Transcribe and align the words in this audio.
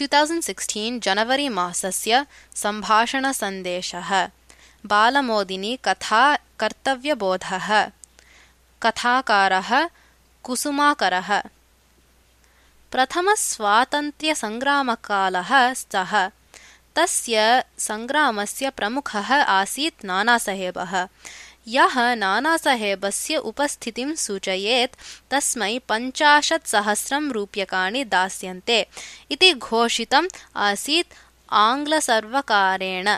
2016 0.00 1.00
January 1.00 1.48
मासस्य 1.48 2.26
सम्भाषणसन्देशः 2.54 4.28
बालमोदिनी 4.86 5.78
कथा 5.84 6.36
कर्तव्यबोधः। 6.36 7.90
कथाकारः 8.82 9.88
कुसुमाकरः। 10.42 11.42
प्रथमस्वातन्त्र्यसङ्ग्रामकालः 12.92 15.74
स्तः। 15.74 16.30
तस्य 16.96 17.64
सङ्ग्रामस्य 17.78 18.70
प्रमुखः 18.70 19.42
आसीत् 19.42 20.04
नानासाहेबः। 20.04 21.08
यः 21.68 22.14
नानासाहेबस्य 22.14 23.36
उपस्थितिं 23.36 24.14
सूचयेत् 24.14 24.96
तस्मै 25.30 25.78
पञ्चाशत्सहस्रं 25.78 27.30
रूप्यकाणि 27.30 28.04
दास्यन्ते। 28.04 28.86
इति 29.30 29.54
घोषितम् 29.54 30.28
आसीत् 30.56 31.14
आङ्ग्लसर्वकारेण। 31.52 33.08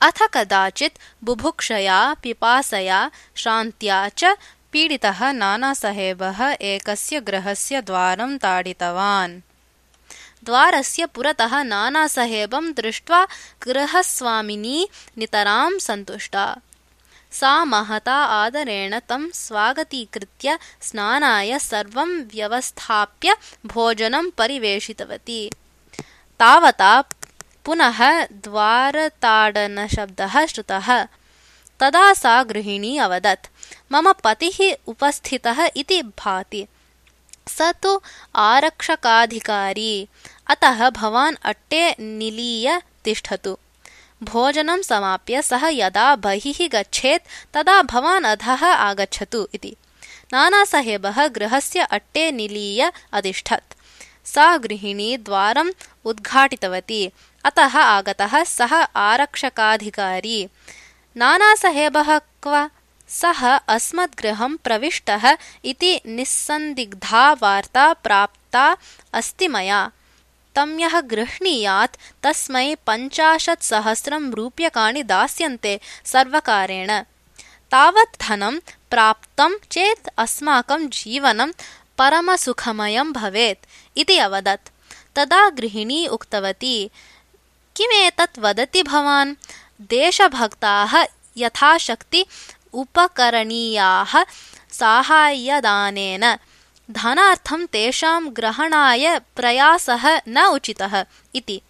अथ 0.00 0.22
कदाचित् 0.34 0.98
बुभुक्षया 1.24 2.14
पिपासया 2.22 3.10
श्रान्त्या 3.36 4.08
च 4.08 4.24
पीडितः 4.72 5.32
नानासाहेबः 5.32 6.56
एकस्य 6.60 7.20
गृहस्य 7.20 7.80
द्वारं 7.80 8.36
ताडितवान्। 8.36 9.40
द्वारस्य 10.44 11.06
पुरतः 11.06 11.62
नानासाहेबं 11.62 12.72
दृष्ट्वा 12.72 13.26
गृहस्वामिनी 13.62 14.88
नितरां 15.18 15.78
सन्तुष्टा 15.78 16.56
सा 17.32 17.64
महता 17.64 18.14
आदरेण 18.14 18.98
तं 18.98 19.30
स्वागतीकृत्य 19.30 20.58
स्नानाय 20.80 21.58
सर्वं 21.58 22.08
व्यवस्थाप्य 22.08 23.36
भोजनं 23.66 24.30
परिवेशितवती। 24.30 25.50
तावता 26.40 27.04
पुनः 27.64 28.24
द्वारताडनशब्दः 28.24 30.46
श्रुतः। 30.46 31.06
तदा 31.80 32.14
सा 32.14 32.42
गृहिणी 32.42 32.98
अवदत् 32.98 33.46
मम 33.92 34.12
पतिः 34.12 34.76
उपस्थितः 34.86 35.68
इति 35.76 36.02
भाति। 36.02 36.66
स 37.48 37.62
तु 37.62 38.00
आरक्षकाधिकारी। 38.34 40.08
अतः 40.46 40.90
भवान् 40.90 41.36
अट्टे 41.44 41.96
निलीय 42.00 42.82
तिष्ठतु 43.04 43.58
भोजनं 44.22 44.82
समाप्य 44.82 45.42
सः 45.42 45.68
यदा 45.68 46.16
बहिः 46.16 46.68
गच्छेत् 46.68 47.54
तदा 47.54 47.82
भवान् 47.82 48.24
अधः 48.24 48.66
आगच्छतु 48.66 49.48
इति। 49.54 49.76
नानासाहेबः 50.32 51.26
गृहस्य 51.28 51.80
अट्टे 51.80 52.32
निलीय 52.32 52.92
अतिष्ठत् 53.12 53.74
सा 54.24 54.56
गृहिणी 54.56 55.16
द्वारम् 55.16 55.70
उद्घाटितवती। 56.04 57.10
अतः 57.44 57.78
आगतः 57.78 58.44
सः 58.44 58.74
आरक्षकाधिकारी। 58.96 60.48
नानासाहेबः 61.16 62.18
क्व? 62.18 62.70
सः 63.08 63.46
अस्मद्गृहं 63.68 64.56
प्रविष्टः 64.56 65.36
इति 65.64 66.00
निस्सन्दिग्धा 66.06 67.32
वार्ता 67.32 67.92
प्राप्ता 67.92 68.76
अस्ति 69.12 69.48
मया 69.48 69.90
तं 70.56 70.78
यः 70.80 71.00
गृह्णीयात् 71.00 71.96
तस्मै 72.22 72.74
पञ्चाशत्सहस्रं 72.74 74.30
रूप्यकाणि 74.30 75.02
दास्यन्ते 75.02 75.80
सर्वकारेण। 76.04 76.90
तावत् 77.72 78.20
धनं 78.20 78.58
प्राप्तं 78.90 79.56
चेत् 79.70 80.08
अस्माकं 80.18 80.88
जीवनं 80.88 81.52
परमसुखमयं 81.98 83.12
भवेत् 83.12 83.66
इति 83.98 84.18
अवदत्। 84.18 84.68
तदा 85.16 85.48
गृहिणी 85.48 86.06
उक्तवती 86.06 86.90
किमेतत् 87.76 88.38
वदति 88.38 88.82
भवान्? 88.82 89.34
देशभक्ताः 89.80 91.04
यथाशक्ति 91.36 92.24
उपकरणीयाः 92.72 94.12
साहाय्यदानेन 94.72 96.24
धनार्थं 96.90 97.66
तेषां 97.66 98.28
ग्रहणाय 98.28 99.18
प्रयासः 99.18 100.20
न 100.28 100.44
उचितः 100.44 101.04
इति। 101.34 101.60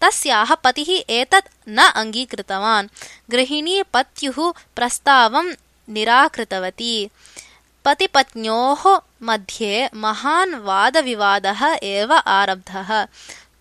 तस्याः 0.00 0.54
पतिः 0.54 1.12
एतत् 1.12 1.68
न 1.68 1.78
अङ्गीकृतवान्। 1.94 2.88
गृहिणी 3.30 3.82
पत्युः 3.82 4.52
प्रस्तावं 4.76 5.54
निराकृतवती। 5.88 7.10
पतिपत्न्योः 7.84 9.00
मध्ये 9.22 9.90
महान् 9.94 10.54
वादविवादः 10.54 11.76
एव 11.82 12.12
आरब्धः। 12.12 13.04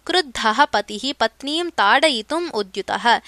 क्रुद्धः 0.05 0.65
पतिः 0.65 1.13
पत्नीं 1.19 1.69
ताडयितुम् 1.69 2.49
उद्युतः। 2.49 3.21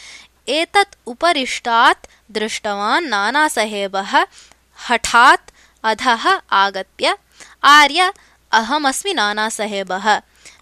एतत् 0.47 0.95
उपरिष्टात् 1.07 2.07
दृष्टवान् 2.31 3.09
नानासाहेबः। 3.09 4.25
हठात् 4.89 5.51
अधः 5.83 6.39
आगत्य 6.51 7.17
आर्य 7.63 8.13
अहमस्मि 8.51 9.13
नानासाहेबः। 9.13 10.21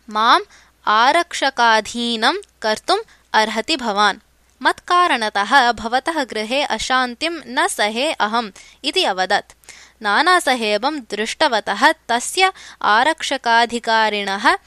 माम् 0.10 0.44
आरक्षकाधीनं 0.88 2.34
कर्तुम् 2.62 3.02
अर्हति 3.34 3.78
भवान्। 3.78 4.18
मत्कारणतः 4.62 5.72
भवतः 5.72 6.24
गृहे 6.24 6.64
अशान्तिं 6.64 7.32
न 7.48 7.68
सहे 7.68 8.12
अहम् 8.12 8.52
इति 8.84 9.04
अवदत्। 9.04 9.52
नानासाहेबं 10.02 11.00
दृष्टवतः 11.00 11.92
तस्य 11.92 12.54
आरक्षकाधिकारिणः 12.82 14.58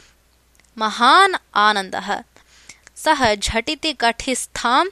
महान् 0.78 1.34
आनन्दः। 1.54 2.22
सः 2.96 3.34
झटिति 3.34 3.92
कठिस्थां 3.92 4.86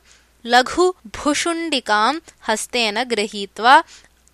लघुभुषुण्डिकां 0.47 2.19
हस्तेन 2.49 3.03
गृहीत्वा 3.03 3.85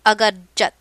अगर्जत् 0.05 0.80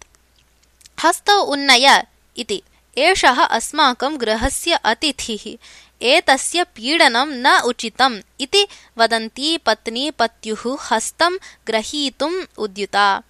हस्तौ 1.05 1.43
उन्नय 1.43 2.07
इति। 2.37 2.63
एषः 2.99 3.45
अस्माकं 3.45 4.21
गृहस्य 4.21 4.73
अतिथिः। 4.73 5.59
एतस्य 6.03 6.65
पीडनं 6.65 7.27
न 7.27 7.61
उचितम् 7.61 8.21
इति 8.41 8.67
वदन्ती 8.99 9.59
पत्नी 9.59 10.11
पत्युः 10.11 10.79
हस्तं 10.91 11.39
ग्रहीतुम् 11.67 12.45
उद्युता। 12.59 13.23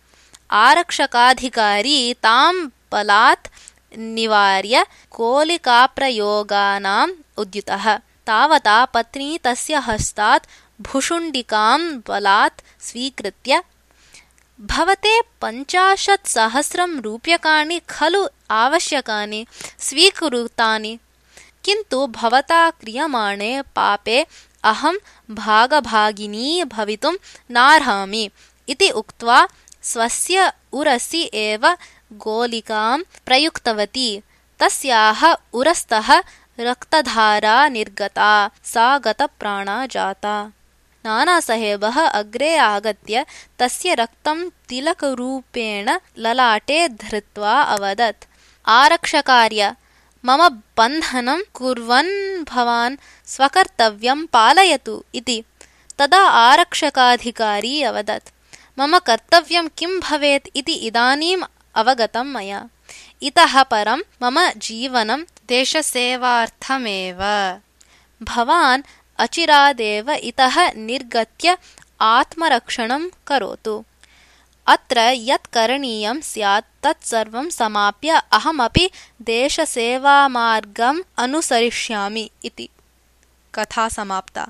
आरक्षकाधिकारी 0.51 2.15
तां 2.15 2.67
बलात् 2.67 3.49
निवार्य 3.99 4.87
कोलिकाप्रयोगानाम् 5.11 7.13
उद्युतः। 7.37 7.99
तावता 8.27 8.85
पत्नी 8.85 9.39
तस्य 9.39 9.75
हस्तात् 9.75 10.47
भुषुण्डिकां 10.83 12.01
बलात् 12.09 12.61
स्वीकृत्य 12.81 13.63
भवते 14.61 15.21
पञ्चाशत्सहस्रं 15.43 16.99
रूप्यकाणि 17.01 17.81
खलु 17.89 18.27
आवश्यकानि 18.51 19.47
स्वीकृतानि 19.79 20.99
किन्तु 21.65 22.07
भवता 22.07 22.71
क्रियमाणे 22.71 23.63
पापे 23.77 24.27
अहं 24.65 24.97
भागभागिनी 25.31 26.65
भवितुं 26.65 27.15
नार्हामि। 27.51 28.31
इति 28.69 28.91
उक्त्वा 29.01 29.39
स्वस्य 29.83 30.53
उरसि 30.73 31.23
एव 31.35 31.67
गोलिकां 32.25 32.99
प्रयुक्तवती। 33.27 34.09
तस्याः 34.61 35.23
उरस्तः 35.53 36.09
रक्तधारा 36.61 37.69
निर्गता 37.69 38.33
सा 38.65 38.87
गतप्राणा 38.99 39.85
जाता 39.87 40.35
नानासाहेबः 41.05 42.07
अग्रे 42.07 42.57
आगत्य 42.57 43.27
तस्य 43.59 43.95
रक्तं 43.95 44.49
तिलकरूपेण 44.69 45.91
ललाटे 46.19 46.89
धृत्वा 46.89 47.63
अवदत्। 47.63 48.25
आरक्षकार्य 48.67 49.75
मम 50.25 50.49
बन्धनं 50.49 51.43
कुर्वन् 51.55 52.45
भवान् 52.45 52.97
स्वकर्तव्यं 53.27 54.27
पालयतु 54.27 55.05
इति 55.15 55.45
तदा 55.99 56.21
आरक्षकाधिकारी 56.21 57.83
अवदत्। 57.83 58.29
मम 58.79 58.99
कर्तव्यं 58.99 59.69
किं 59.79 60.01
भवेत् 60.01 60.49
इति 60.57 60.73
इदानीम् 60.73 61.43
अवगतं 61.75 62.25
मया। 62.25 62.69
इतः 63.23 63.63
परं 63.63 64.01
मम 64.23 64.51
जीवनं 64.51 65.25
देशसेवार्थमेव। 65.49 67.19
भवान् 68.23 68.83
अचिरादेव 69.21 70.11
इतः 70.11 70.73
निर्गत्य 70.73 71.57
आत्मरक्षणं 72.01 73.09
करोतु। 73.27 73.85
अत्र 74.67 74.99
यत् 75.15 75.53
करणीयं 75.53 76.21
स्यात् 76.21 76.67
तत्सर्वं 76.83 77.51
समाप्य 77.51 78.21
अहमपि 78.33 78.91
देशसेवामार्गम् 79.23 81.03
अनुसरिष्यामि 81.17 82.31
इति। 82.45 82.69
कथा 83.55 83.89
समाप्ता 83.89 84.45